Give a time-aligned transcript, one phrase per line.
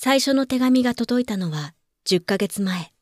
[0.00, 1.74] 最初の手紙が届いたのは
[2.06, 2.92] 10ヶ月前。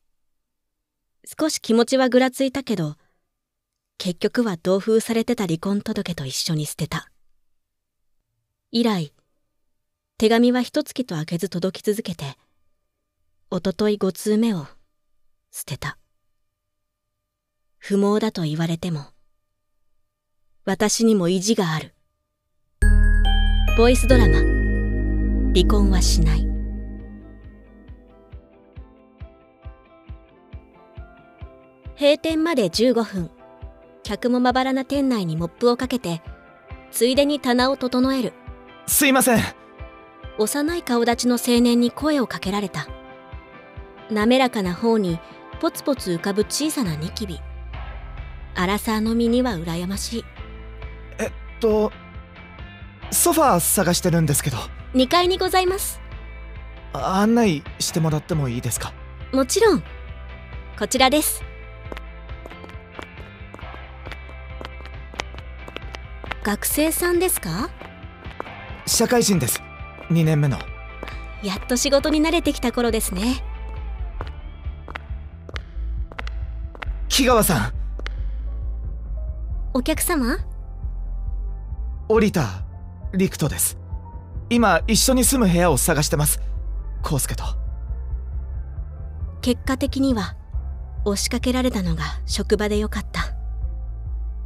[1.39, 2.95] 少し気持ちはぐらついたけど、
[3.99, 7.11] 結局は同封されてた離婚届と一緒に捨てた。
[8.71, 9.13] 以来、
[10.17, 12.35] 手紙は一月と開けず届き続けて、
[13.51, 14.65] おととい5通目を
[15.51, 15.99] 捨てた。
[17.77, 19.05] 不毛だと言われても、
[20.65, 21.93] 私にも意地がある。
[23.77, 24.39] ボイスドラマ、
[25.53, 26.56] 離婚はしない。
[31.99, 33.31] 閉店まで15分。
[34.03, 36.21] 客もまばらな店内にモップをかけて
[36.91, 38.33] ついでに棚を整える。
[38.85, 39.39] すいません。
[40.37, 42.87] 幼い顔立ちの青年に声をかけられた。
[44.11, 45.19] 滑らかな方に
[45.59, 47.39] ポツポツ浮かぶ小さなニキビ。
[48.53, 50.25] アラサーの身には羨ましい。
[51.17, 51.91] えっと
[53.09, 54.57] ソファー探してるんですけど。
[54.93, 55.99] 2階にございます。
[56.93, 58.93] 案内してもらってもいいですか？
[59.33, 59.83] もちろん。
[60.77, 61.43] こちらです
[66.47, 67.69] 学生さんですか？
[68.85, 69.61] 社会人です。
[70.09, 70.57] 2年目の。
[71.43, 73.43] やっと仕事に慣れてきた頃ですね。
[77.09, 77.73] 木川さん。
[79.73, 80.37] お客様？
[82.07, 82.63] 降田
[83.13, 83.77] 陸斗です。
[84.49, 86.39] 今一緒に住む部屋を探してます。
[87.03, 87.43] 康介と。
[89.41, 90.37] 結果的には
[91.03, 93.35] 押しかけられたのが職場でよかった。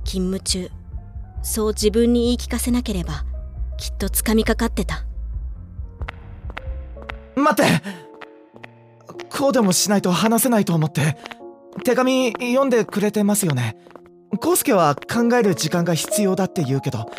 [0.04, 0.72] 勤務中
[1.42, 3.26] そう自分に言い聞かせなければ
[3.78, 5.06] きっと掴みかかってた。
[7.36, 7.82] 待って。
[9.30, 11.18] こうでもしないと話せないと思って。
[11.84, 13.78] 手紙読んでくれてますよね。
[14.42, 17.12] 康介は考える時間が必要だって言うけど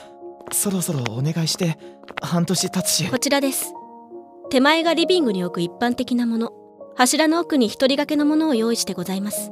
[0.50, 1.78] そろそろお願いして
[2.22, 3.10] 半年経つし。
[3.10, 3.74] こちらです。
[4.50, 6.52] 手前がリビングに置く一般的なもの。
[6.94, 9.50] 柱の奥に一人掛けのものを用意してございます。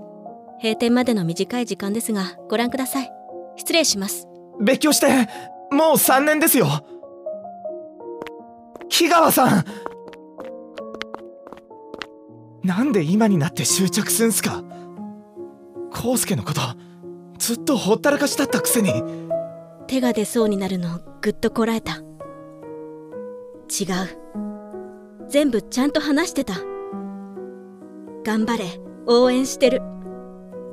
[0.63, 3.11] 閉店までの短い時間ですがご覧ください。
[3.57, 4.30] 失礼します
[4.61, 5.29] 別居して
[5.71, 6.67] もう3年ですよ。
[8.89, 9.65] 木川さん。
[12.63, 14.63] なんで今になって執着すんすか。
[15.93, 16.61] 康介のこと
[17.39, 18.93] ずっとほったらかしだったくせに。
[19.87, 21.97] 手が出そうになるのをぐっとこらえた。
[21.97, 22.05] 違う。
[25.29, 26.55] 全部ちゃんと話してた。
[28.25, 28.65] 頑張れ。
[29.07, 29.81] 応援してる。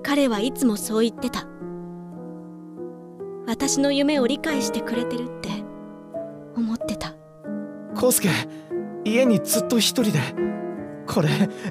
[0.04, 1.48] 彼はいつもそう言ってた。
[3.48, 5.50] 私の夢を理解してくれてるって
[6.56, 7.16] 思ってた。
[7.96, 8.30] 康介
[9.06, 10.20] 家にずっと一人で
[11.08, 11.30] これ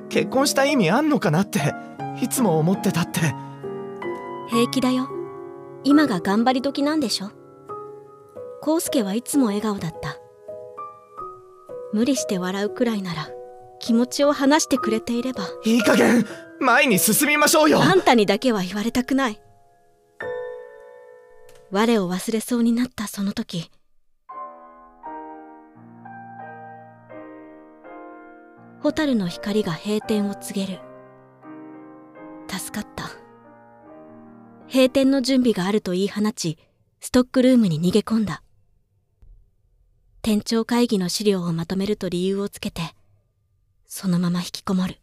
[0.09, 1.75] 結婚した意味あんのかなって
[2.23, 3.21] いつも思ってたって。
[4.49, 5.11] 平気だよ。
[5.85, 7.31] 今が頑張り時なんでしょ。
[8.67, 10.17] 康介はいつも笑顔だった。
[11.93, 13.29] 無理して笑うくらいなら
[13.81, 15.45] 気持ちを話してくれていれば。
[15.67, 16.25] いい加減
[16.59, 17.83] 前に進みましょうよ。
[17.83, 19.41] あんたにだけは言われたくない
[21.73, 23.71] 我を忘れそうになったその時。
[28.83, 30.81] 蛍の光が閉店を告げる。
[32.49, 33.11] 助かった。
[34.73, 36.57] 閉店の準備があると言い放ち
[37.01, 38.43] ストックルームに逃げ込んだ。
[40.23, 42.83] 店長会議の資料をまとめると理由をつけて
[43.87, 45.01] そのまま引きこもる。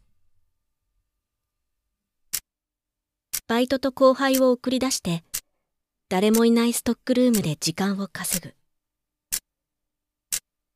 [3.48, 5.24] バイトと後輩を送り出して
[6.14, 8.54] 誰もいないストックルームで時間を稼ぐ。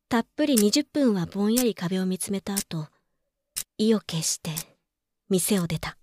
[0.10, 2.88] たっぷり20分はぼんやり壁を見つめた後、
[3.78, 4.50] 意を決して
[5.30, 5.96] 店を出た。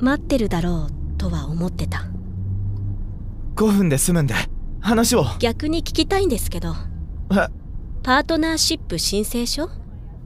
[0.00, 2.06] 待ってるだろうとは思ってた
[3.56, 4.34] 5分で済むんで
[4.80, 6.74] 話を逆に聞きたいんですけど
[7.32, 7.48] え
[8.06, 9.68] パートナーシップ申請書？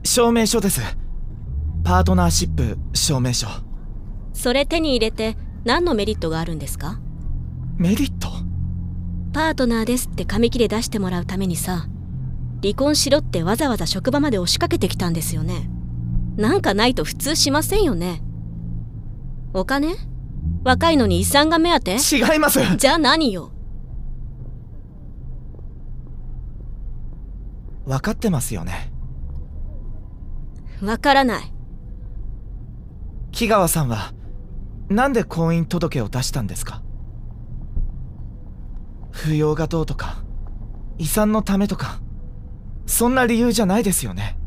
[0.03, 0.81] 証明書です。
[1.83, 3.47] パートナーシップ証明書。
[4.33, 5.35] それ手に入れて
[5.65, 6.99] 何のメリットがあるんですか？
[7.77, 8.27] メリット？
[9.33, 11.87] パートナーですって紙切れ出してもらうためにさ
[12.61, 15.67] 離婚しろってわざわざ職場まで押しかけてきたんですよね。
[16.37, 18.21] なんかないと普通しませんよね。
[19.55, 19.95] お金？
[20.63, 21.93] 若いのに遺産が目当て？
[21.95, 22.59] 違います。
[22.77, 23.50] じゃあ何よ？
[27.85, 28.91] 分かってますよね。
[30.81, 31.53] わからない。
[33.31, 34.13] 木川さんは
[34.89, 36.81] なんで婚姻届を出したんですか？
[39.11, 40.23] 扶養がどうとか
[40.97, 42.01] 遺産のためとか
[42.85, 44.37] そんな理由じゃないですよね。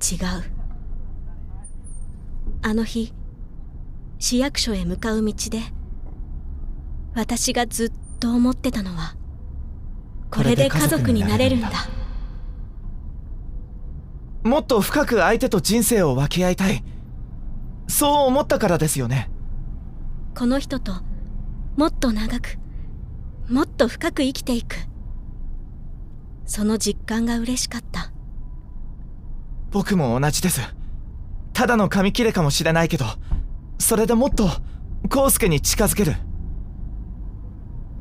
[0.00, 0.18] 違う。
[2.62, 3.12] あの日
[4.18, 5.60] 市役所へ向かう道で
[7.14, 9.16] 私がずっと思ってたのは
[10.30, 11.68] これで家族になれるんだ
[14.44, 16.84] もっと深く相手と人生を分け合いたい。
[17.88, 19.30] そう思ったからですよね。
[20.36, 20.92] この人と
[21.76, 22.58] もっと長く
[23.48, 24.76] もっと深く生きていく。
[26.44, 28.12] その実感が嬉しかった。
[29.70, 30.60] 僕も同じです。
[31.54, 33.04] ただの紙切れかもしれないけど
[33.78, 34.48] それでもっと
[35.08, 36.16] 康介に近づける。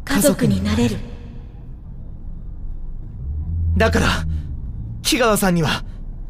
[0.03, 0.97] 家族になれる。
[3.77, 4.07] だから
[5.01, 5.83] 木川さんには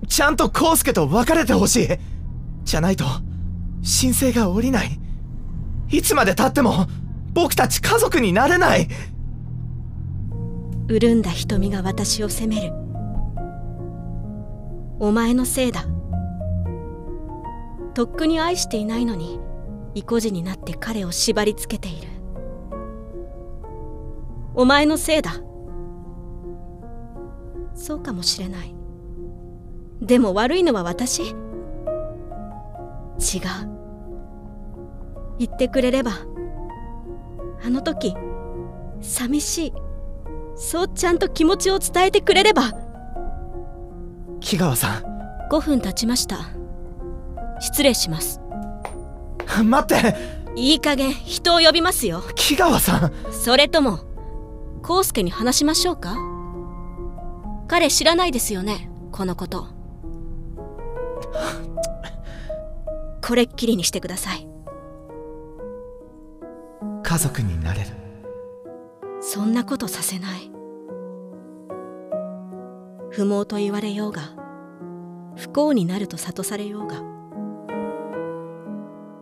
[0.08, 1.88] ちゃんと康介と別れてほしい。
[2.64, 3.06] じゃないと
[3.82, 5.00] 申請が下りない。
[5.90, 6.88] いつまでたっても
[7.34, 8.88] 僕たち家族になれない。
[10.88, 12.74] 潤んだ瞳が私を責める。
[15.00, 15.86] お前のせいだ。
[17.94, 19.40] とっくに愛していないのに
[19.94, 22.08] 意固地になって彼を縛りつけている。
[24.56, 25.34] お前のせいだ。
[27.76, 28.83] そうかもしれない。
[30.04, 31.24] でも悪いのは私？
[31.24, 31.36] 違う。
[35.40, 36.12] 言ってくれれば。
[37.66, 38.14] あの時
[39.02, 39.74] 寂しい。
[40.56, 42.74] そうちゃんと気持ちを伝えてくれれば。
[44.42, 45.04] 木川さん。
[45.50, 46.50] 5分経ちました。
[47.62, 48.42] 失礼します。
[49.64, 50.16] 待って。
[50.56, 52.22] いい加減人を呼びますよ。
[52.36, 53.14] 木川さん。
[53.32, 54.00] それとも
[54.88, 56.18] 康介に話しましょうか？
[57.70, 59.68] 彼知らないですよねこのこと
[63.22, 64.48] これっきりにしてください。
[67.04, 67.88] 家族になれる。
[69.22, 70.52] そんなことさせない。
[73.12, 74.34] 不毛と言われようが
[75.36, 77.02] 不幸になると諭されようが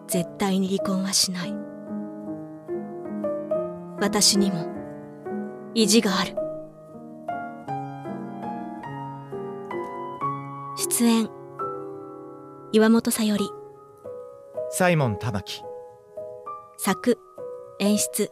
[0.07, 1.53] 絶対に離婚はしない。
[3.99, 4.65] 私にも
[5.73, 6.35] 意地がある
[12.73, 13.49] 岩本さより。
[14.69, 15.61] サイモン玉木
[16.77, 17.17] 作
[17.79, 18.31] 演出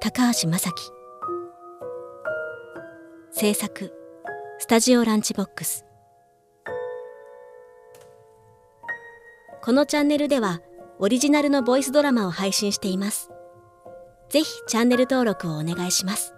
[0.00, 0.92] 高橋正樹。
[3.30, 3.94] 制作
[4.58, 5.86] スタジオランチボックス。
[9.62, 10.60] このチャンネルでは
[10.98, 13.30] オリジナルのボイスドラマを配信しています。
[14.28, 16.34] ぜひチャンネル登録をお願いします